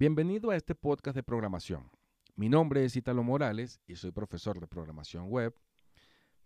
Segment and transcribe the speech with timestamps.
[0.00, 1.90] Bienvenido a este podcast de programación.
[2.36, 5.52] Mi nombre es Italo Morales y soy profesor de programación web,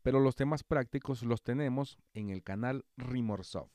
[0.01, 3.71] pero los temas prácticos los tenemos en el canal Rimorsoft.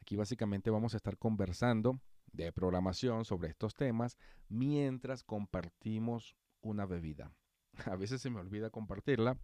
[0.00, 4.16] Aquí básicamente vamos a estar conversando de programación sobre estos temas
[4.48, 7.34] mientras compartimos una bebida.
[7.90, 9.36] A veces se me olvida compartirla,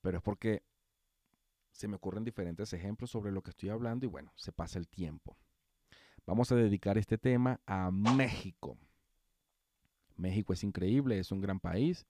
[0.00, 0.62] pero es porque
[1.70, 4.88] se me ocurren diferentes ejemplos sobre lo que estoy hablando y bueno, se pasa el
[4.88, 5.36] tiempo.
[6.26, 8.78] Vamos a dedicar este tema a México.
[10.16, 12.06] México es increíble, es un gran país,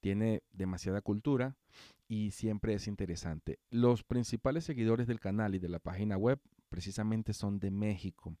[0.00, 1.56] tiene demasiada cultura
[2.06, 3.58] y siempre es interesante.
[3.70, 6.38] Los principales seguidores del canal y de la página web
[6.68, 8.36] precisamente son de México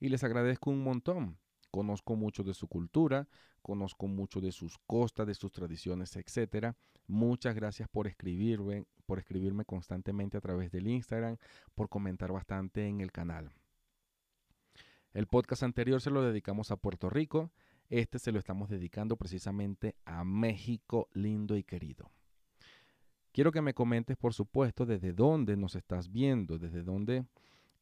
[0.00, 1.38] y les agradezco un montón.
[1.70, 3.28] Conozco mucho de su cultura,
[3.62, 6.74] conozco mucho de sus costas, de sus tradiciones, etc.
[7.06, 11.36] Muchas gracias por escribirme, por escribirme constantemente a través del Instagram,
[11.76, 13.52] por comentar bastante en el canal.
[15.16, 17.50] El podcast anterior se lo dedicamos a Puerto Rico,
[17.88, 22.10] este se lo estamos dedicando precisamente a México lindo y querido.
[23.32, 27.24] Quiero que me comentes, por supuesto, desde dónde nos estás viendo, desde dónde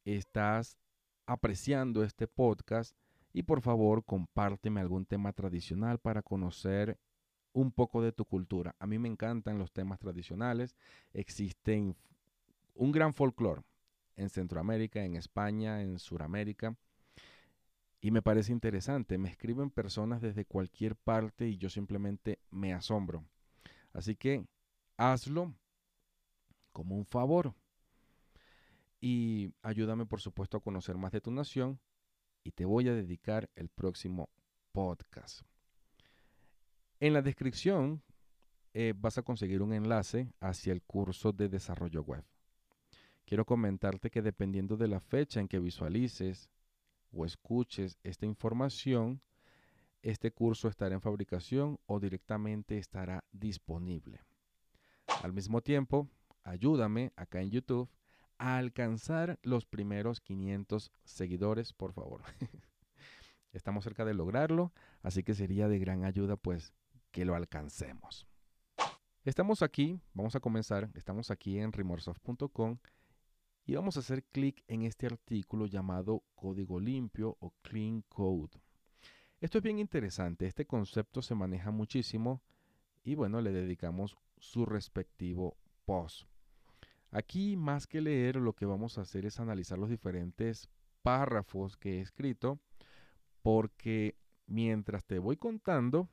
[0.04, 0.78] estás
[1.26, 2.96] apreciando este podcast
[3.32, 7.00] y por favor compárteme algún tema tradicional para conocer
[7.52, 8.76] un poco de tu cultura.
[8.78, 10.76] A mí me encantan los temas tradicionales,
[11.12, 11.96] existen
[12.76, 13.62] un gran folclore
[14.14, 16.76] en Centroamérica, en España, en Sudamérica
[18.04, 19.16] y me parece interesante.
[19.16, 23.24] Me escriben personas desde cualquier parte y yo simplemente me asombro.
[23.94, 24.44] Así que
[24.98, 25.54] hazlo
[26.70, 27.54] como un favor.
[29.00, 31.80] Y ayúdame, por supuesto, a conocer más de tu nación.
[32.42, 34.28] Y te voy a dedicar el próximo
[34.72, 35.40] podcast.
[37.00, 38.02] En la descripción
[38.74, 42.22] eh, vas a conseguir un enlace hacia el curso de desarrollo web.
[43.24, 46.50] Quiero comentarte que dependiendo de la fecha en que visualices
[47.14, 49.20] o escuches esta información,
[50.02, 54.20] este curso estará en fabricación o directamente estará disponible.
[55.22, 56.08] Al mismo tiempo,
[56.42, 57.88] ayúdame acá en YouTube
[58.38, 62.22] a alcanzar los primeros 500 seguidores, por favor.
[63.52, 64.72] Estamos cerca de lograrlo,
[65.02, 66.74] así que sería de gran ayuda pues
[67.12, 68.26] que lo alcancemos.
[69.24, 72.78] Estamos aquí, vamos a comenzar, estamos aquí en remorsoft.com
[73.66, 78.60] y vamos a hacer clic en este artículo llamado código limpio o clean code.
[79.40, 82.42] Esto es bien interesante, este concepto se maneja muchísimo
[83.02, 86.26] y bueno, le dedicamos su respectivo post.
[87.10, 90.68] Aquí más que leer lo que vamos a hacer es analizar los diferentes
[91.02, 92.58] párrafos que he escrito
[93.42, 94.16] porque
[94.46, 96.08] mientras te voy contando,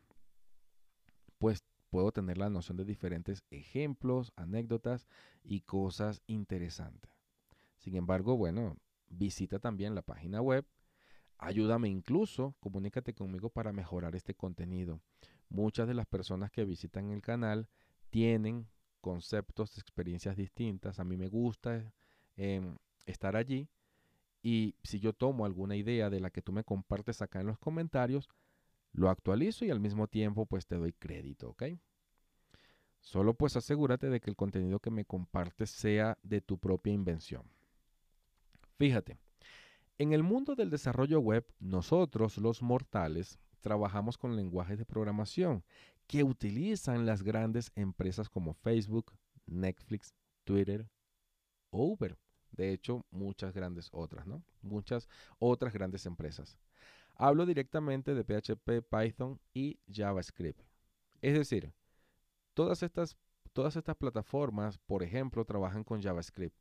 [1.37, 5.07] pues puedo tener la noción de diferentes ejemplos, anécdotas
[5.43, 7.20] y cosas interesantes.
[7.81, 8.77] Sin embargo, bueno,
[9.09, 10.65] visita también la página web.
[11.39, 15.01] Ayúdame incluso, comunícate conmigo para mejorar este contenido.
[15.49, 17.67] Muchas de las personas que visitan el canal
[18.11, 18.67] tienen
[19.01, 20.99] conceptos, experiencias distintas.
[20.99, 21.91] A mí me gusta
[22.35, 22.77] em,
[23.07, 23.67] estar allí
[24.43, 27.57] y si yo tomo alguna idea de la que tú me compartes acá en los
[27.57, 28.29] comentarios,
[28.91, 31.63] lo actualizo y al mismo tiempo pues te doy crédito, ¿ok?
[32.99, 37.43] Solo pues asegúrate de que el contenido que me compartes sea de tu propia invención.
[38.81, 39.19] Fíjate,
[39.99, 45.63] en el mundo del desarrollo web, nosotros los mortales trabajamos con lenguajes de programación
[46.07, 49.13] que utilizan las grandes empresas como Facebook,
[49.45, 50.15] Netflix,
[50.45, 50.89] Twitter
[51.69, 52.17] Uber.
[52.49, 54.43] De hecho, muchas grandes otras, ¿no?
[54.63, 56.57] Muchas otras grandes empresas.
[57.13, 60.59] Hablo directamente de PHP, Python y JavaScript.
[61.21, 61.71] Es decir,
[62.55, 63.15] todas estas,
[63.53, 66.60] todas estas plataformas, por ejemplo, trabajan con JavaScript.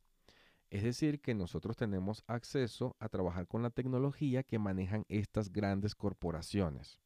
[0.71, 5.95] Es decir, que nosotros tenemos acceso a trabajar con la tecnología que manejan estas grandes
[5.95, 6.97] corporaciones.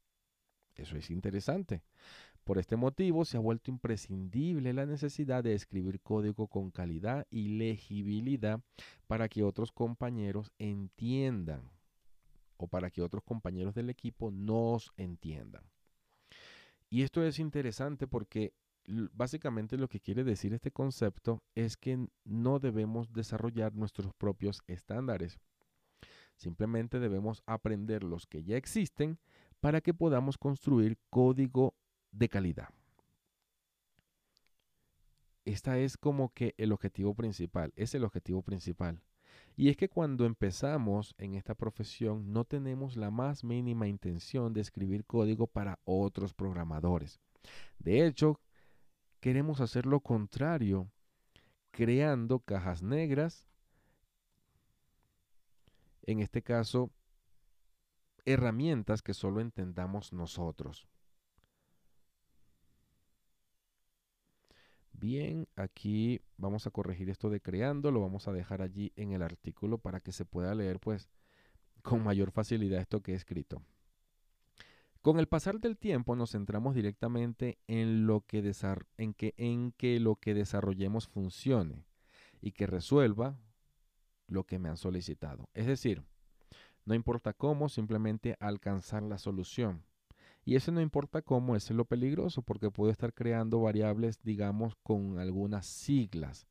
[0.76, 1.82] Eso es interesante.
[2.44, 7.58] Por este motivo se ha vuelto imprescindible la necesidad de escribir código con calidad y
[7.58, 8.62] legibilidad
[9.08, 11.72] para que otros compañeros entiendan
[12.58, 15.64] o para que otros compañeros del equipo nos entiendan.
[16.92, 18.54] Y esto es interesante porque
[18.88, 25.40] básicamente lo que quiere decir este concepto es que no debemos desarrollar nuestros propios estándares.
[26.36, 29.20] Simplemente debemos aprender los que ya existen
[29.60, 31.76] para que podamos construir código
[32.12, 32.70] de calidad.
[35.46, 39.02] Esta es como que el objetivo principal, es el objetivo principal.
[39.56, 44.62] Y es que cuando empezamos en esta profesión no tenemos la más mínima intención de
[44.62, 47.20] escribir código para otros programadores.
[47.80, 48.40] De hecho,
[49.26, 50.88] queremos hacer lo contrario,
[51.72, 53.48] creando cajas negras,
[56.04, 56.92] en este caso
[58.24, 60.88] herramientas que solo entendamos nosotros.
[64.92, 69.24] Bien, aquí vamos a corregir esto de creando, lo vamos a dejar allí en el
[69.24, 71.10] artículo para que se pueda leer pues
[71.82, 73.64] con mayor facilidad esto que he escrito.
[75.06, 78.40] Con el pasar del tiempo nos centramos directamente en, lo que,
[78.98, 81.86] en, que, en que lo que desarrollemos funcione
[82.42, 83.38] y que resuelva
[84.26, 85.48] lo que me han solicitado.
[85.54, 86.02] Es decir,
[86.86, 89.84] no importa cómo, simplemente alcanzar la solución.
[90.44, 95.20] Y eso no importa cómo, es lo peligroso, porque puedo estar creando variables, digamos, con
[95.20, 96.48] algunas siglas.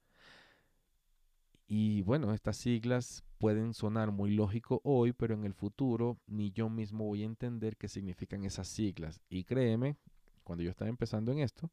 [1.66, 6.70] Y bueno, estas siglas pueden sonar muy lógico hoy, pero en el futuro ni yo
[6.70, 9.20] mismo voy a entender qué significan esas siglas.
[9.28, 9.98] Y créeme,
[10.44, 11.70] cuando yo estaba empezando en esto,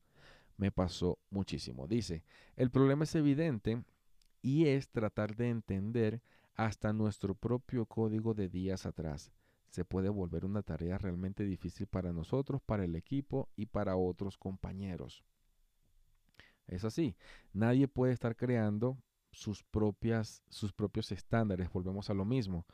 [0.58, 1.88] me pasó muchísimo.
[1.88, 2.26] Dice,
[2.58, 3.86] el problema es evidente
[4.42, 6.22] y es tratar de entender
[6.56, 9.32] hasta nuestro propio código de días atrás
[9.70, 14.38] se puede volver una tarea realmente difícil para nosotros, para el equipo y para otros
[14.38, 15.24] compañeros.
[16.68, 17.16] Es así,
[17.54, 18.98] nadie puede estar creando
[19.32, 22.66] sus, propias, sus propios estándares, volvemos a lo mismo.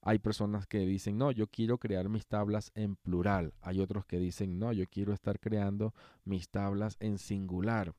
[0.00, 3.52] Hay personas que dicen, no, yo quiero crear mis tablas en plural.
[3.60, 5.92] Hay otros que dicen, no, yo quiero estar creando
[6.24, 7.94] mis tablas en singular.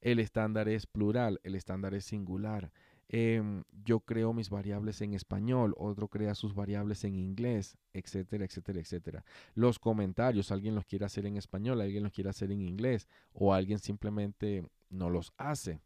[0.00, 2.72] El estándar es plural, el estándar es singular.
[3.08, 8.80] Em, yo creo mis variables en español, otro crea sus variables en inglés, etcétera, etcétera,
[8.80, 9.24] etcétera.
[9.54, 13.54] Los comentarios, alguien los quiere hacer en español, alguien los quiere hacer en inglés, o
[13.54, 15.80] alguien simplemente no los hace.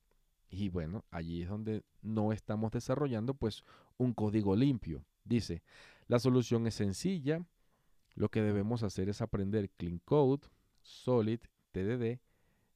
[0.50, 3.64] Y bueno, allí es donde no estamos desarrollando pues
[3.96, 5.04] un código limpio.
[5.24, 5.62] Dice,
[6.08, 7.46] la solución es sencilla,
[8.14, 10.48] lo que debemos hacer es aprender Clean Code,
[10.82, 12.18] Solid, TDD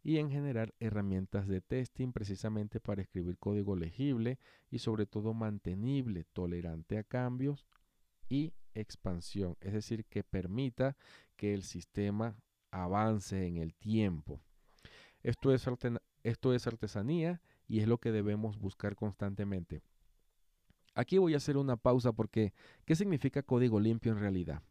[0.04, 4.38] y en generar herramientas de testing precisamente para escribir código legible
[4.70, 7.66] y sobre todo mantenible, tolerante a cambios
[8.28, 10.96] y expansión, es decir, que permita
[11.36, 12.36] que el sistema
[12.70, 14.40] avance en el tiempo.
[15.22, 15.66] Esto es,
[16.22, 19.82] esto es artesanía y es lo que debemos buscar constantemente.
[20.94, 22.52] Aquí voy a hacer una pausa porque
[22.84, 24.62] ¿qué significa código limpio en realidad?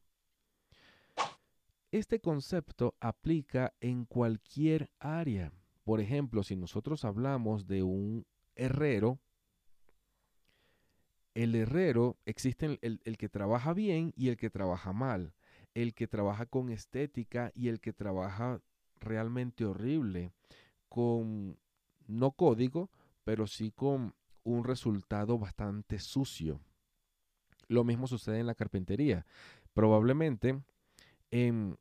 [1.92, 5.52] Este concepto aplica en cualquier área.
[5.84, 8.26] Por ejemplo, si nosotros hablamos de un
[8.56, 9.20] herrero,
[11.36, 15.34] el herrero existe el, el, que trabaja bien y el que trabaja mal,
[15.74, 18.62] el que trabaja con estética y el que trabaja
[19.00, 20.32] realmente horrible,
[20.90, 21.58] con
[22.08, 22.90] no código,
[23.24, 24.14] pero sí con
[24.44, 26.60] un resultado bastante sucio.
[27.68, 29.26] Lo mismo sucede en la carpintería.
[29.74, 30.62] Probablemente
[31.32, 31.78] en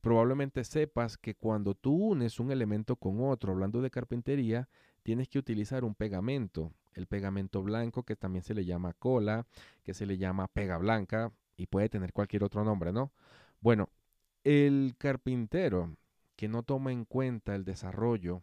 [0.00, 4.68] probablemente sepas que cuando tú unes un elemento con otro, hablando de carpintería,
[5.02, 6.72] tienes que utilizar un pegamento.
[6.94, 9.46] El pegamento blanco, que también se le llama cola,
[9.82, 13.12] que se le llama pega blanca y puede tener cualquier otro nombre, ¿no?
[13.60, 13.90] Bueno,
[14.44, 15.96] el carpintero
[16.36, 18.42] que no toma en cuenta el desarrollo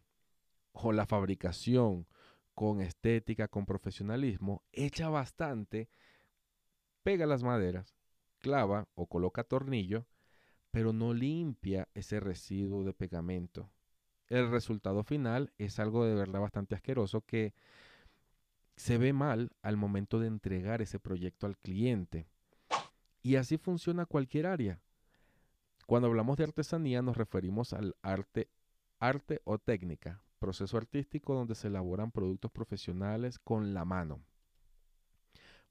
[0.74, 2.08] o la fabricación
[2.54, 5.90] con estética, con profesionalismo, echa bastante,
[7.02, 7.96] pega las maderas,
[8.40, 10.06] clava o coloca tornillo
[10.74, 13.70] pero no limpia ese residuo de pegamento.
[14.28, 17.54] El resultado final es algo de verdad bastante asqueroso que
[18.76, 22.26] se ve mal al momento de entregar ese proyecto al cliente.
[23.22, 24.82] Y así funciona cualquier área.
[25.86, 28.50] Cuando hablamos de artesanía nos referimos al arte,
[28.98, 34.20] arte o técnica, proceso artístico donde se elaboran productos profesionales con la mano.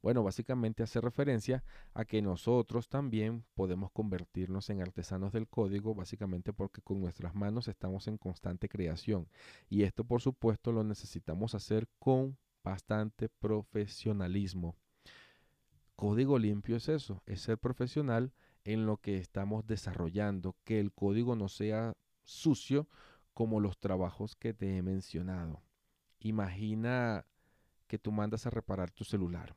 [0.00, 1.62] Bueno, básicamente hace referencia
[1.92, 7.68] a que nosotros también podemos convertirnos en artesanos del código, básicamente porque con nuestras manos
[7.68, 9.28] estamos en constante creación.
[9.68, 14.74] Y esto, por supuesto, lo necesitamos hacer con bastante profesionalismo.
[15.96, 18.32] Código limpio es eso, es ser profesional
[18.64, 22.88] en lo que estamos desarrollando, que el código no sea sucio
[23.34, 25.62] como los trabajos que te he mencionado.
[26.20, 27.26] Imagina
[27.86, 29.54] que tú mandas a reparar tu celular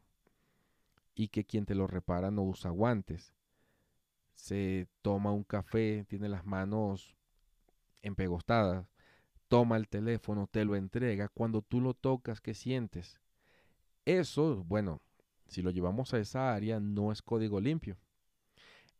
[1.13, 3.33] y que quien te lo repara no usa guantes.
[4.33, 7.15] Se toma un café, tiene las manos
[8.01, 8.85] empegostadas,
[9.47, 11.29] toma el teléfono, te lo entrega.
[11.29, 13.21] Cuando tú lo tocas, ¿qué sientes?
[14.03, 15.01] Eso, bueno,
[15.47, 17.97] si lo llevamos a esa área, no es código limpio.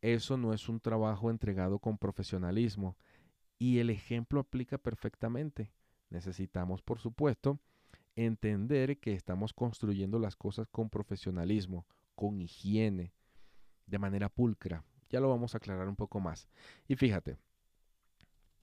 [0.01, 2.95] Eso no es un trabajo entregado con profesionalismo.
[3.65, 5.71] Y el ejemplo aplica perfectamente.
[6.11, 7.59] Necesitamos, por supuesto,
[8.15, 13.11] entender que estamos construyendo las cosas con profesionalismo, con higiene,
[13.87, 14.85] de manera pulcra.
[15.09, 16.47] Ya lo vamos a aclarar un poco más.
[16.87, 17.37] Y fíjate,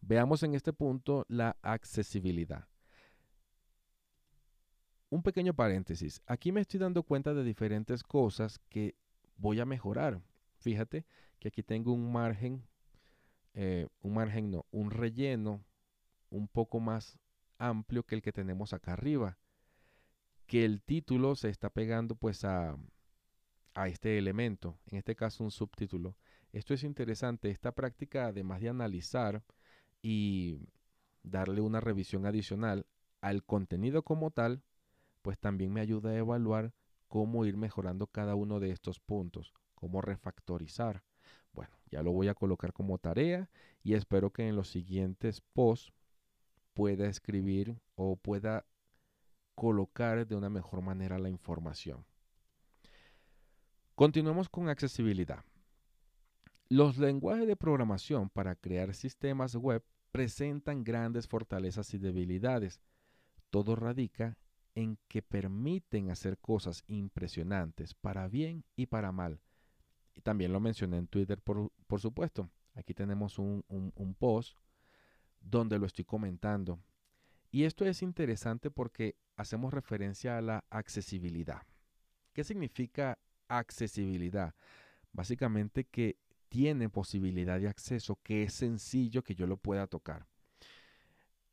[0.01, 2.69] veamos en este punto la accesibilidad.
[5.11, 6.23] Un pequeño paréntesis.
[6.27, 8.95] Aquí me estoy dando cuenta de diferentes cosas que
[9.37, 10.23] voy a mejorar.
[10.59, 11.05] Fíjate
[11.41, 12.63] que aquí tengo un margen,
[13.55, 15.65] eh, un margen no, un relleno
[16.31, 17.19] un poco más
[17.59, 19.39] amplio que el que tenemos acá arriba.
[20.47, 22.77] Que el título se está pegando pues a,
[23.75, 26.17] a este elemento, en este caso un subtítulo.
[26.53, 29.43] Esto es interesante, esta práctica además de analizar
[30.03, 30.69] y
[31.23, 32.87] darle una revisión adicional
[33.21, 34.63] al contenido como tal,
[35.23, 36.75] pues también me ayuda a evaluar
[37.09, 41.05] cómo ir mejorando cada uno de estos puntos, cómo refactorizar.
[41.93, 43.51] Ya lo voy a colocar como tarea
[43.85, 45.93] y espero que en los siguientes posts
[46.73, 48.65] pueda escribir o pueda
[49.55, 52.07] colocar de una mejor manera la información.
[53.95, 55.45] Continuemos con accesibilidad.
[56.71, 62.81] Los lenguajes de programación para crear sistemas web presentan grandes fortalezas y debilidades.
[63.51, 64.39] Todo radica
[64.75, 69.43] en que permiten hacer cosas impresionantes para bien y para mal.
[70.15, 72.51] Y también lo mencioné en Twitter, por, supuesto.
[72.75, 74.59] Aquí tenemos un, un post
[75.41, 76.79] donde lo estoy comentando.
[77.51, 81.63] Y esto es interesante porque hacemos referencia a la accesibilidad.
[82.33, 84.55] ¿Qué significa accesibilidad?
[85.13, 86.17] Básicamente que
[86.49, 90.27] tiene posibilidad de acceso, que es sencillo que yo lo pueda tocar.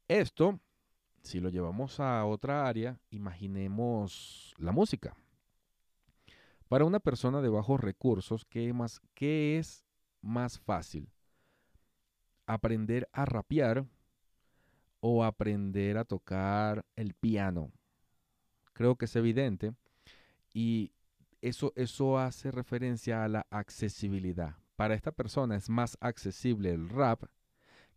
[0.07, 0.59] Esto,
[1.21, 5.15] si lo llevamos a otra área, imaginemos la música.
[6.69, 9.83] Para una persona de bajos recursos, ¿qué, es
[10.21, 11.09] más fácil?
[12.45, 13.87] Aprender a rapear
[14.99, 17.71] o aprender a tocar el piano.
[18.73, 19.73] Creo que es evidente
[20.53, 20.91] y
[21.41, 24.55] eso, eso hace referencia a la accesibilidad.
[24.75, 27.23] Para esta persona es más accesible el rap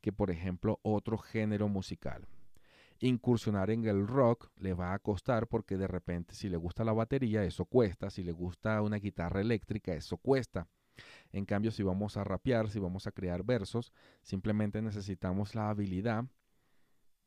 [0.00, 2.26] que, por ejemplo, otro género musical.
[3.04, 6.92] Incursionar en el rock le va a costar porque de repente si le gusta la
[6.92, 8.10] batería, eso cuesta.
[8.10, 10.68] Si le gusta una guitarra eléctrica, eso cuesta.
[11.32, 13.92] En cambio, si vamos a rapear, si vamos a crear versos,
[14.22, 16.26] simplemente necesitamos la habilidad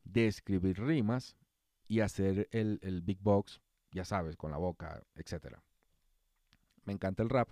[0.05, 1.36] de escribir rimas
[1.89, 3.60] y hacer el, el big box,
[3.91, 5.58] ya sabes, con la boca, etc.
[6.86, 7.50] Me encanta el rap,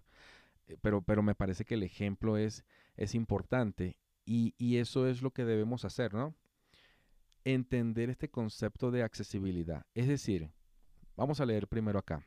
[0.68, 2.64] eh, pero, pero me parece que el ejemplo es,
[2.96, 6.34] es importante y, y eso es lo que debemos hacer, ¿no?
[7.46, 9.86] Entender este concepto de accesibilidad.
[9.94, 10.50] Es decir,
[11.16, 12.26] vamos a leer primero acá.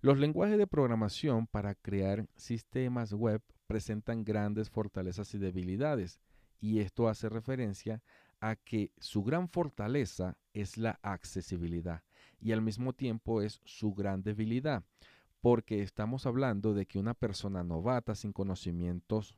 [0.00, 6.20] Los lenguajes de programación para crear sistemas web presentan grandes fortalezas y debilidades,
[6.60, 8.02] y esto hace referencia
[8.40, 12.02] a que su gran fortaleza es la accesibilidad
[12.40, 14.84] y al mismo tiempo es su gran debilidad,
[15.40, 19.34] porque estamos hablando de que una persona novata sin conocimientos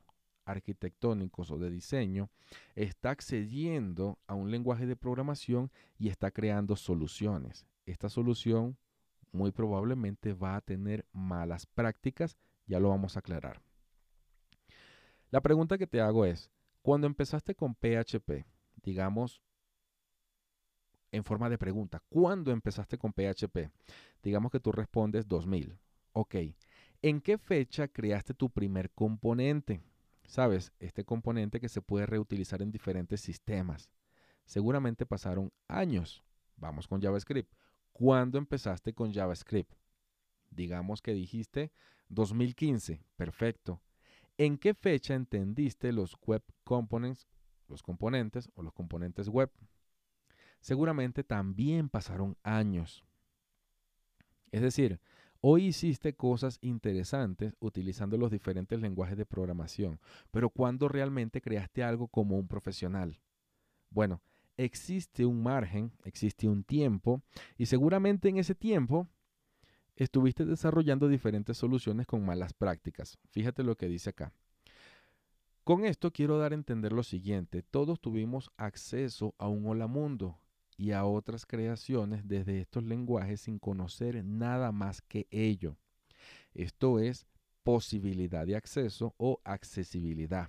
[0.50, 2.30] arquitectónicos o de diseño
[2.74, 7.66] está accediendo a un lenguaje de programación y está creando soluciones.
[7.86, 8.76] Esta solución
[9.32, 13.62] muy probablemente va a tener malas prácticas, ya lo vamos a aclarar.
[15.30, 16.50] La pregunta que te hago es,
[16.82, 18.44] cuando empezaste con PHP,
[18.82, 19.42] digamos,
[21.12, 23.70] en forma de pregunta, ¿cuándo empezaste con PHP?
[24.22, 25.78] Digamos que tú respondes 2000.
[26.12, 26.36] Ok,
[27.02, 29.80] ¿en qué fecha creaste tu primer componente?
[30.30, 33.90] Sabes, este componente que se puede reutilizar en diferentes sistemas.
[34.44, 36.22] Seguramente pasaron años.
[36.56, 37.52] Vamos con JavaScript.
[37.92, 39.74] ¿Cuándo empezaste con JavaScript?
[40.48, 41.72] Digamos que dijiste
[42.10, 43.02] 2015.
[43.16, 43.82] Perfecto.
[44.38, 47.26] ¿En qué fecha entendiste los web components
[47.70, 49.50] los componentes o los componentes web.
[50.60, 53.04] Seguramente también pasaron años.
[54.50, 55.00] Es decir,
[55.40, 62.08] hoy hiciste cosas interesantes utilizando los diferentes lenguajes de programación, pero ¿cuándo realmente creaste algo
[62.08, 63.20] como un profesional?
[63.90, 64.20] Bueno,
[64.56, 67.22] existe un margen, existe un tiempo,
[67.56, 69.08] y seguramente en ese tiempo
[69.96, 73.18] estuviste desarrollando diferentes soluciones con malas prácticas.
[73.30, 74.32] Fíjate lo que dice acá.
[75.64, 80.39] Con esto quiero dar a entender lo siguiente, todos tuvimos acceso a un hola mundo
[80.80, 85.76] y a otras creaciones desde estos lenguajes sin conocer nada más que ello.
[86.54, 87.26] Esto es
[87.62, 90.48] posibilidad de acceso o accesibilidad.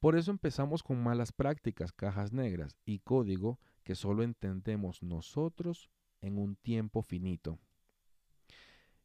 [0.00, 5.90] Por eso empezamos con malas prácticas, cajas negras y código que solo entendemos nosotros
[6.22, 7.58] en un tiempo finito.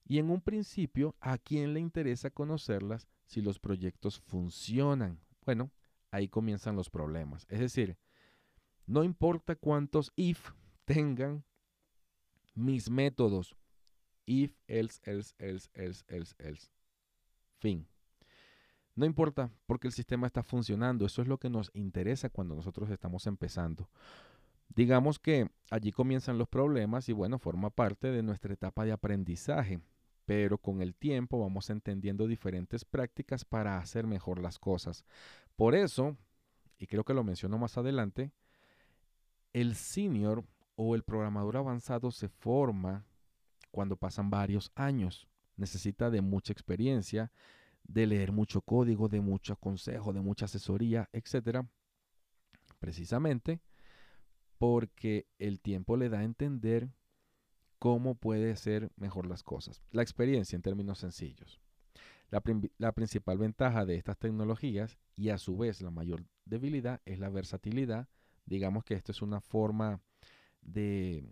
[0.05, 5.19] Y en un principio, ¿a quién le interesa conocerlas si los proyectos funcionan?
[5.43, 5.71] Bueno,
[6.09, 7.45] ahí comienzan los problemas.
[7.49, 7.97] Es decir,
[8.87, 10.51] no importa cuántos if
[10.85, 11.43] tengan
[12.55, 13.55] mis métodos.
[14.25, 16.69] If, else, else, else, else, else, else.
[17.59, 17.87] Fin.
[18.95, 21.05] No importa porque el sistema está funcionando.
[21.05, 23.89] Eso es lo que nos interesa cuando nosotros estamos empezando.
[24.69, 29.79] Digamos que allí comienzan los problemas y bueno, forma parte de nuestra etapa de aprendizaje
[30.27, 35.05] pero con el tiempo vamos entendiendo diferentes prácticas para hacer mejor las cosas.
[35.55, 36.17] Por eso,
[36.77, 38.33] y creo que lo menciono más adelante,
[39.53, 43.05] el senior o el programador avanzado se forma
[43.71, 45.27] cuando pasan varios años.
[45.55, 47.31] Necesita de mucha experiencia,
[47.83, 51.67] de leer mucho código, de mucho consejo, de mucha asesoría, etcétera.
[52.79, 53.61] Precisamente
[54.57, 56.89] porque el tiempo le da a entender
[57.79, 59.81] cómo puede ser mejor las cosas.
[59.91, 61.61] La experiencia en términos sencillos.
[62.29, 67.29] La, principal ventaja de estas tecnologías y a su vez la mayor debilidad es la
[67.29, 68.09] versatilidad.
[68.47, 70.01] Digamos que esto es una forma
[70.61, 71.23] de,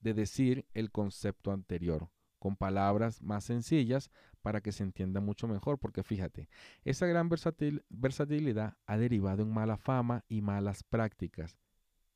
[0.00, 2.08] de decir el concepto anterior
[2.38, 6.48] con palabras más sencillas para que se entienda mucho mejor, porque fíjate,
[6.84, 11.58] esa gran versatilidad ha derivado en mala fama y malas prácticas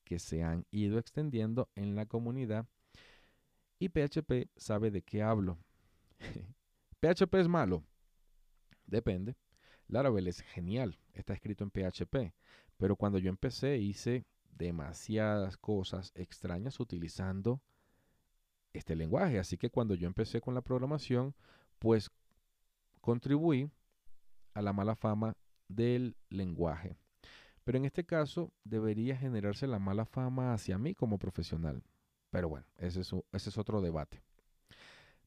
[0.04, 2.66] que se han ido extendiendo en la comunidad
[3.78, 5.58] y PHP sabe de qué hablo.
[7.00, 7.84] PHP es malo.
[8.86, 9.36] Depende.
[9.88, 10.98] Laravel es genial.
[11.12, 12.34] Está escrito en PHP.
[12.76, 17.60] Pero cuando yo empecé hice demasiadas cosas extrañas utilizando
[18.72, 19.38] este lenguaje.
[19.38, 21.34] Así que cuando yo empecé con la programación,
[21.78, 22.10] pues
[23.00, 23.70] contribuí
[24.54, 25.36] a la mala fama
[25.68, 26.96] del lenguaje.
[27.64, 31.82] Pero en este caso debería generarse la mala fama hacia mí como profesional.
[32.30, 34.22] Pero bueno, ese es, otro debate.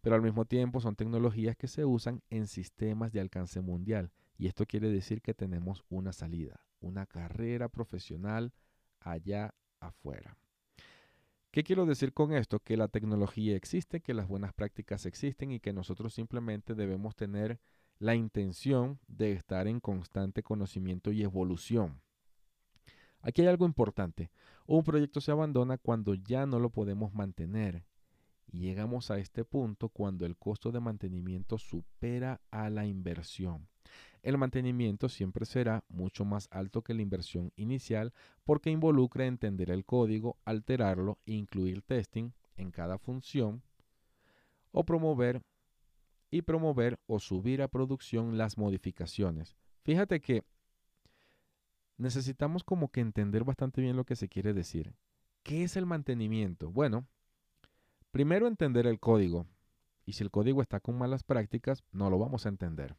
[0.01, 4.12] Pero al mismo tiempo son tecnologías que se usan en sistemas de alcance mundial.
[4.38, 8.53] Y esto quiere decir que tenemos una salida, una carrera profesional
[9.00, 10.38] allá afuera.
[11.51, 12.59] ¿Qué quiero decir con esto?
[12.59, 17.59] Que la tecnología existe, que las buenas prácticas existen y que nosotros simplemente debemos tener
[17.98, 22.01] la intención de estar en constante conocimiento y evolución.
[23.21, 24.32] Aquí hay algo importante.
[24.65, 27.84] Un proyecto se abandona cuando ya no lo podemos mantener.
[28.47, 33.67] Y llegamos a este punto cuando el costo de mantenimiento supera a la inversión.
[34.21, 39.86] El mantenimiento siempre será mucho más alto que la inversión inicial porque involucra entender el
[39.86, 43.62] código, alterarlo e incluir testing en cada función
[44.71, 45.41] o promover
[46.32, 49.56] y promover o subir a producción las modificaciones.
[49.84, 50.43] Fíjate que
[51.97, 54.93] necesitamos como que entender bastante bien lo que se quiere decir.
[55.43, 56.71] ¿Qué es el mantenimiento?
[56.71, 57.08] Bueno,
[58.12, 59.47] primero entender el código.
[60.06, 62.95] Y si el código está con malas prácticas, no lo vamos a entender.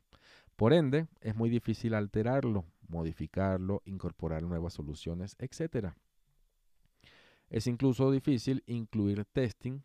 [0.60, 5.94] Por ende, es muy difícil alterarlo, modificarlo, incorporar nuevas soluciones, etc.
[7.48, 9.80] Es incluso difícil incluir testing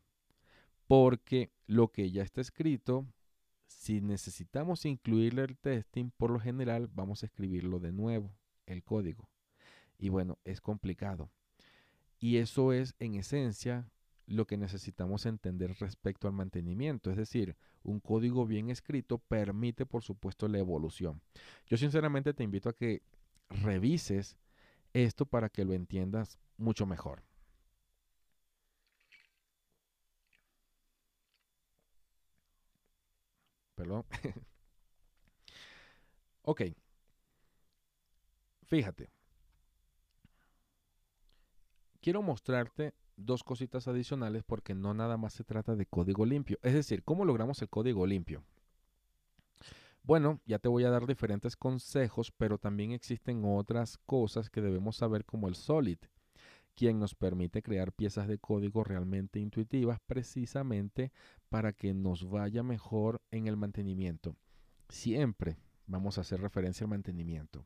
[0.86, 3.08] porque lo que ya está escrito,
[3.68, 8.36] si necesitamos incluirle el testing, por lo general vamos a escribirlo de nuevo
[8.66, 9.30] el código.
[9.98, 11.32] Y bueno, es complicado.
[12.20, 13.90] Y eso es en esencia
[14.28, 17.12] lo que necesitamos entender respecto al mantenimiento.
[17.12, 21.22] Es decir, un código bien escrito permite, por supuesto, la evolución.
[21.68, 23.02] Yo sinceramente te invito a que
[23.50, 24.38] revises
[24.94, 27.24] esto para que lo entiendas mucho mejor.
[33.76, 34.06] Perdón.
[36.44, 36.62] ok.
[38.68, 39.10] Fíjate.
[42.02, 46.60] Quiero mostrarte dos cositas adicionales porque no nada más se trata de código limpio.
[46.62, 48.44] Es decir, ¿cómo logramos el código limpio?
[50.04, 54.98] Bueno, ya te voy a dar diferentes consejos, pero también existen otras cosas que debemos
[54.98, 55.98] saber como el Solid,
[56.76, 61.12] quien nos permite crear piezas de código realmente intuitivas precisamente
[61.50, 64.36] para que nos vaya mejor en el mantenimiento.
[64.90, 67.66] Siempre vamos a hacer referencia al mantenimiento.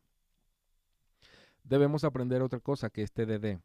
[1.63, 3.59] Debemos aprender otra cosa que es TDD,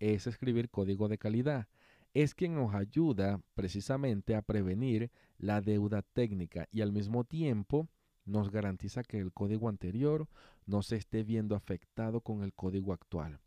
[0.00, 1.68] es escribir código de calidad.
[2.12, 7.88] Es quien nos ayuda precisamente a prevenir la deuda técnica y al mismo tiempo
[8.24, 10.26] nos garantiza que el código anterior
[10.66, 13.38] no se esté viendo afectado con el código actual.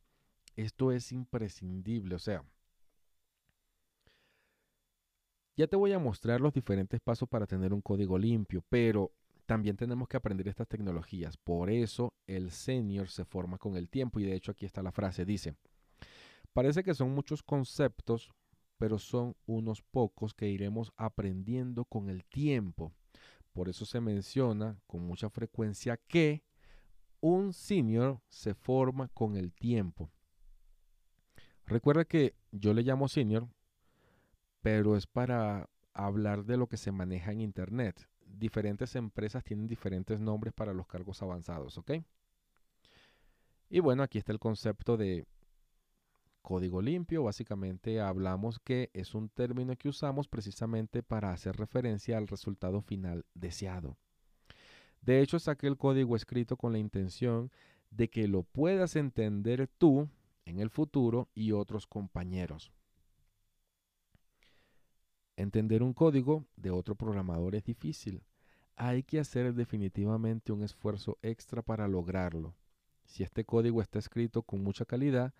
[0.55, 2.45] Esto es imprescindible, o sea,
[5.55, 9.11] ya te voy a mostrar los diferentes pasos para tener un código limpio, pero
[9.45, 11.37] también tenemos que aprender estas tecnologías.
[11.37, 14.91] Por eso el senior se forma con el tiempo y de hecho aquí está la
[14.91, 15.55] frase, dice,
[16.53, 18.31] parece que son muchos conceptos,
[18.77, 22.93] pero son unos pocos que iremos aprendiendo con el tiempo.
[23.53, 26.43] Por eso se menciona con mucha frecuencia que
[27.19, 30.09] un senior se forma con el tiempo.
[31.65, 33.47] Recuerda que yo le llamo senior,
[34.61, 40.19] pero es para hablar de lo que se maneja en Internet diferentes empresas tienen diferentes
[40.19, 41.91] nombres para los cargos avanzados, ¿ok?
[43.69, 45.25] Y bueno, aquí está el concepto de
[46.43, 52.27] Código limpio, básicamente hablamos que es un término que usamos precisamente para hacer referencia al
[52.27, 53.97] resultado final deseado.
[55.01, 57.49] De hecho, saqué el código escrito con la intención
[57.91, 60.09] de que lo puedas entender tú
[60.43, 62.73] en el futuro y otros compañeros.
[65.37, 68.21] Entender un código de otro programador es difícil.
[68.75, 72.53] Hay que hacer definitivamente un esfuerzo extra para lograrlo.
[73.05, 75.33] Si este código está escrito con mucha calidad,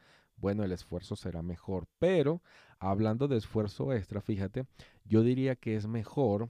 [0.43, 1.87] bueno, el esfuerzo será mejor.
[1.99, 2.41] Pero
[2.77, 4.65] hablando de esfuerzo extra, fíjate,
[5.05, 6.49] yo diría que es mejor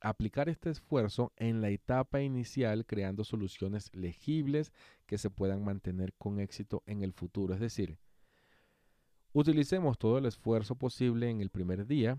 [0.00, 4.72] aplicar este esfuerzo en la etapa inicial creando soluciones legibles
[5.04, 7.52] que se puedan mantener con éxito en el futuro.
[7.52, 7.98] Es decir,
[9.34, 12.18] utilicemos todo el esfuerzo posible en el primer día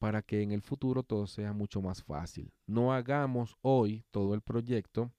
[0.00, 2.52] para que en el futuro todo sea mucho más fácil.
[2.66, 5.12] No hagamos hoy todo el proyecto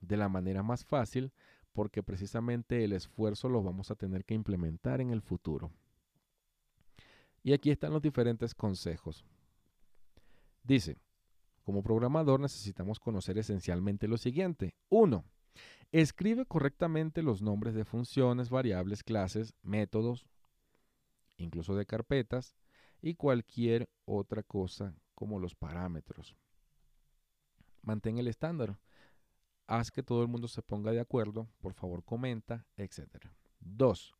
[0.00, 1.32] de la manera más fácil
[1.74, 5.70] porque precisamente el esfuerzo lo vamos a tener que implementar en el futuro.
[7.42, 9.24] Y aquí están los diferentes consejos.
[10.62, 10.96] Dice,
[11.64, 14.74] como programador necesitamos conocer esencialmente lo siguiente.
[14.88, 15.24] 1.
[15.92, 20.26] Escribe correctamente los nombres de funciones, variables, clases, métodos,
[21.36, 22.54] incluso de carpetas
[23.02, 26.36] y cualquier otra cosa como los parámetros.
[27.82, 28.78] Mantén el estándar
[29.66, 33.28] haz que todo el mundo se ponga de acuerdo, por favor comenta, etc.
[33.60, 34.14] 2.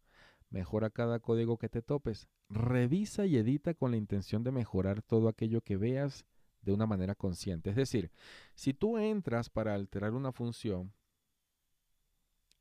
[0.50, 2.28] Mejora cada código que te topes.
[2.48, 6.24] Revisa y edita con la intención de mejorar todo aquello que veas
[6.62, 7.70] de una manera consciente.
[7.70, 8.10] Es decir,
[8.54, 10.92] si tú entras para alterar una función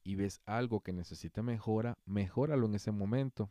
[0.03, 3.49] y ves algo que necesita mejora, mejóralo en ese momento.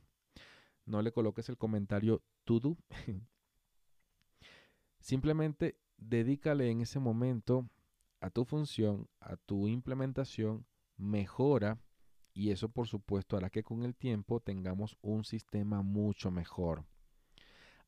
[0.85, 2.77] No le coloques el comentario to do.
[5.01, 7.69] Simplemente dedícale en ese momento
[8.23, 10.65] a tu función, a tu implementación,
[10.97, 11.79] mejora
[12.33, 16.85] y eso por supuesto hará que con el tiempo tengamos un sistema mucho mejor.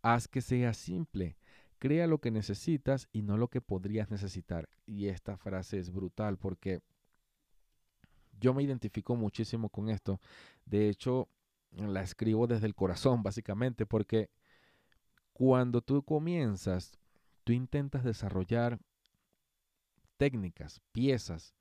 [0.03, 1.37] Haz que sea simple,
[1.79, 4.69] crea lo que necesitas y no lo que podrías necesitar.
[4.87, 6.83] Y esta frase es brutal porque
[8.41, 10.21] yo me identifico muchísimo con esto.
[10.67, 11.29] De hecho,
[11.71, 14.31] la escribo desde el corazón básicamente porque
[15.33, 16.99] cuando tú comienzas,
[17.45, 18.81] tú intentas desarrollar
[20.25, 21.55] técnicas, piezas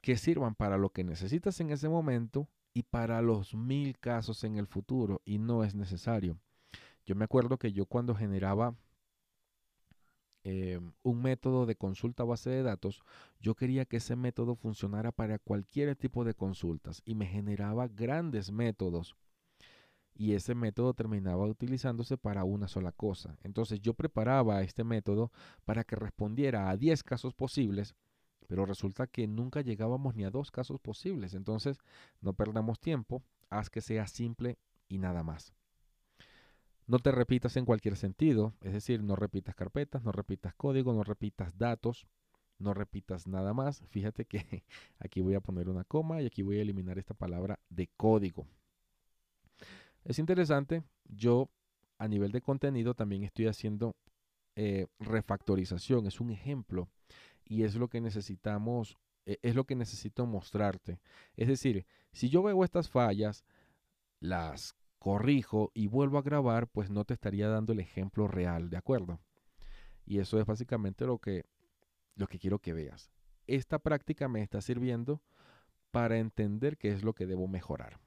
[0.00, 4.56] que sirvan para lo que necesitas en ese momento y para los mil casos en
[4.56, 6.36] el futuro y no es necesario.
[7.06, 8.74] Yo me acuerdo que yo cuando generaba
[10.42, 13.04] em, un método de consulta base de datos,
[13.38, 18.50] yo quería que ese método funcionara para cualquier tipo de consultas y me generaba grandes
[18.50, 19.14] métodos
[20.20, 23.38] y ese método terminaba utilizándose para una sola cosa.
[23.42, 25.32] Entonces yo preparaba este método
[25.64, 27.94] para que respondiera a 10 casos posibles,
[28.46, 31.32] pero resulta que nunca llegábamos ni a dos casos posibles.
[31.32, 31.78] Entonces
[32.20, 35.54] no perdamos tiempo, haz que sea simple y nada más.
[36.86, 41.02] No te repitas en cualquier sentido, es decir, no repitas carpetas, no repitas código, no
[41.02, 42.06] repitas datos,
[42.58, 43.82] no repitas nada más.
[43.88, 44.64] Fíjate que
[44.98, 48.46] aquí voy a poner una coma y aquí voy a eliminar esta palabra de código.
[50.04, 51.50] Es interesante, yo
[51.98, 53.94] a nivel de contenido también estoy haciendo
[54.56, 56.88] eh, refactorización, es un ejemplo
[57.44, 61.00] y es lo que necesitamos, e, es lo que necesito mostrarte.
[61.36, 63.44] Es decir, si yo veo estas fallas,
[64.20, 68.76] las corrijo y vuelvo a grabar, pues no te estaría dando el ejemplo real, ¿de
[68.76, 69.20] acuerdo?
[70.06, 71.44] Y eso es básicamente lo que,
[72.16, 73.10] lo que quiero que veas.
[73.46, 75.22] Esta práctica me está sirviendo
[75.90, 78.00] para entender qué es lo que debo mejorar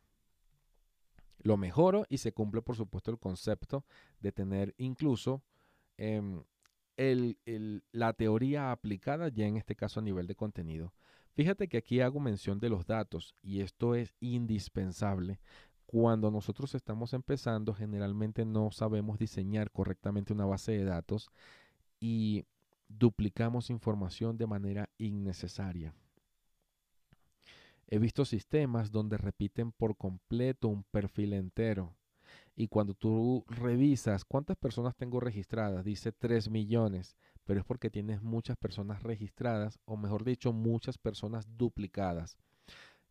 [1.39, 3.85] lo mejoro y se cumple, por supuesto, el concepto
[4.19, 5.41] de tener incluso
[5.97, 6.43] em,
[7.91, 10.93] la teoría aplicada ya en este caso a nivel de contenido.
[11.33, 15.39] Fíjate que aquí hago mención de los datos y esto es indispensable.
[15.87, 21.29] Cuando nosotros estamos empezando, generalmente no sabemos diseñar correctamente una base de datos
[21.99, 22.45] y
[22.87, 25.93] duplicamos información de manera innecesaria.
[27.87, 31.95] He visto sistemas donde repiten por completo un perfil entero.
[32.55, 37.15] Y cuando tú revisas cuántas personas tengo registradas, dice 3 millones,
[37.45, 42.37] pero es porque tienes muchas personas registradas, o mejor dicho, muchas personas duplicadas.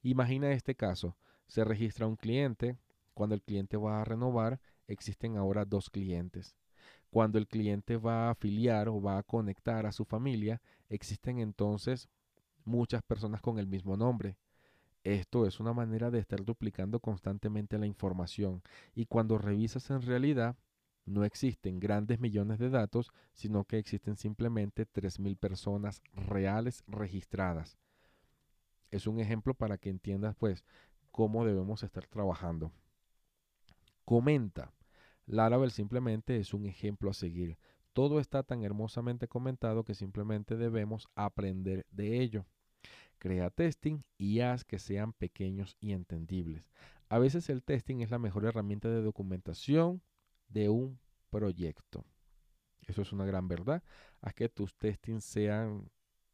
[0.03, 2.77] Imagina este caso, se registra un cliente,
[3.15, 6.57] cuando el cliente va a renovar, existen ahora dos clientes.
[7.11, 12.09] Cuando el cliente va a afiliar o va a conectar a su familia, existen entonces
[12.65, 14.37] muchas personas con el mismo nombre.
[15.05, 18.62] Esto es una manera de estar duplicando constantemente la información
[18.95, 20.57] y cuando revisas en realidad
[21.05, 27.77] no existen grandes millones de datos, sino que existen simplemente 3.000 personas reales registradas.
[28.91, 30.65] Es un ejemplo para que entiendas pues
[31.11, 32.73] cómo debemos estar trabajando.
[34.05, 34.73] comenta.
[35.27, 37.59] Laravel simplemente es un ejemplo a seguir.
[37.93, 42.47] Todo está tan hermosamente comentado que simplemente debemos aprender de ello.
[43.23, 46.69] Crea testing y haz que sean pequeños y entendibles.
[47.09, 50.03] A veces el testing es la mejor herramienta de documentación
[50.49, 50.99] de un
[51.31, 52.05] proyecto.
[52.89, 53.85] Eso es una gran verdad.
[54.23, 55.89] Haz que tus testings sean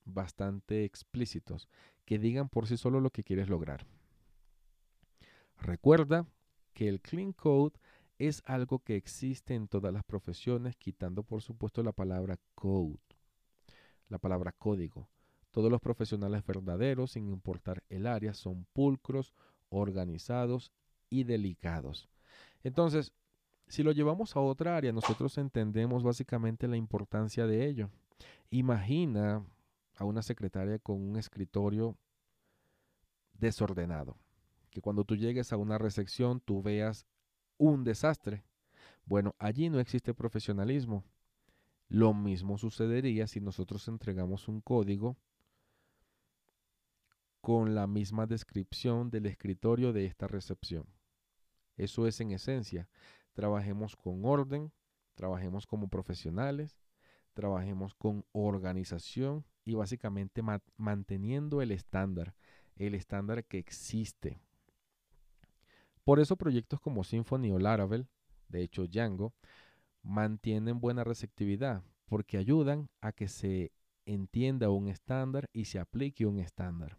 [0.07, 1.68] bastante explícitos,
[2.07, 3.85] que digan por sí solo lo que quieres lograr.
[5.59, 6.27] Recuerda
[6.72, 7.79] que el clean code
[8.16, 12.98] es algo que existe en todas las profesiones, quitando por supuesto la palabra code,
[14.09, 15.07] la palabra código.
[15.50, 19.32] Todos los profesionales verdaderos, sin importar el área, son pulcros,
[19.70, 20.72] organizados
[21.11, 22.08] y delicados.
[22.62, 23.12] Entonces,
[23.66, 27.90] si lo llevamos a otra área, nosotros entendemos básicamente la importancia de ello.
[28.50, 29.44] Imagina
[29.96, 31.96] a una secretaria con un escritorio
[33.34, 34.16] desordenado.
[34.70, 37.06] Que cuando tú llegues a una recepción tú veas
[37.56, 38.44] un desastre.
[39.04, 41.04] Bueno, allí no existe profesionalismo.
[41.88, 45.16] Lo mismo sucedería si nosotros entregamos un código
[47.48, 50.84] con la misma descripción del escritorio de esta recepción.
[51.78, 52.90] Eso es en esencia.
[53.32, 54.70] Trabajemos con orden,
[55.14, 56.78] trabajemos como profesionales,
[57.32, 60.42] trabajemos con organización y básicamente
[60.76, 62.34] manteniendo el estándar,
[62.76, 64.38] el estándar que existe.
[66.04, 68.08] Por eso proyectos como Symfony o Laravel,
[68.48, 69.32] de hecho Django,
[70.02, 73.72] mantienen buena receptividad porque ayudan a que se
[74.04, 76.98] entienda un estándar y se aplique un estándar.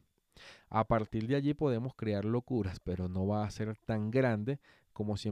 [0.69, 4.59] A partir de allí podemos crear locuras, pero no va a ser tan grande
[4.93, 5.31] como, si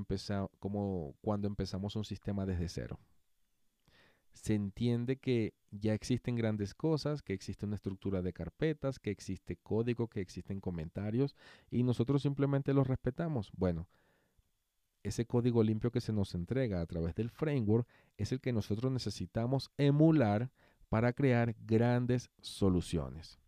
[0.59, 2.99] como cuando empezamos un sistema desde cero
[4.37, 9.57] se entiende que ya existen grandes cosas, que existe una estructura de carpetas, que existe
[9.57, 11.35] código, que existen comentarios
[11.69, 13.51] y nosotros simplemente los respetamos.
[13.57, 13.87] Bueno,
[15.03, 18.91] ese código limpio que se nos entrega a través del framework es el que nosotros
[18.91, 20.51] necesitamos emular
[20.89, 23.39] para crear grandes soluciones.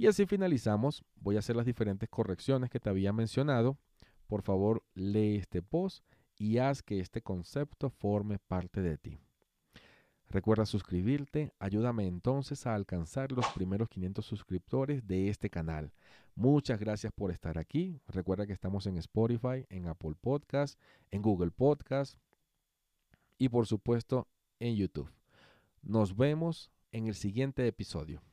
[0.00, 1.04] Y así finalizamos.
[1.16, 3.76] Voy a hacer las diferentes correcciones que te había mencionado.
[4.28, 6.02] Por favor, lee este post
[6.38, 9.18] y haz que este concepto forme parte de ti.
[10.30, 15.92] Recuerda suscribirte, ayúdame entonces a alcanzar los primeros 500 suscriptores de este canal.
[16.34, 18.00] Muchas gracias por estar aquí.
[18.08, 22.16] Recuerda que estamos en Spotify, en Apple Podcast, en Google Podcast
[23.36, 24.28] y por supuesto
[24.60, 25.12] en YouTube.
[25.82, 28.22] Nos vemos en el siguiente episodio.